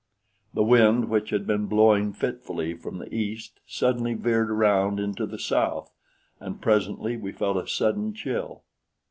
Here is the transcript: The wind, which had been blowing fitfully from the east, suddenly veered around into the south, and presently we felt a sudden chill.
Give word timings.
The 0.55 0.63
wind, 0.63 1.09
which 1.09 1.29
had 1.29 1.45
been 1.45 1.67
blowing 1.67 2.11
fitfully 2.11 2.73
from 2.73 2.97
the 2.97 3.13
east, 3.13 3.59
suddenly 3.67 4.15
veered 4.15 4.49
around 4.49 4.99
into 4.99 5.27
the 5.27 5.37
south, 5.37 5.93
and 6.39 6.59
presently 6.59 7.17
we 7.17 7.31
felt 7.31 7.57
a 7.57 7.67
sudden 7.67 8.11
chill. 8.15 8.63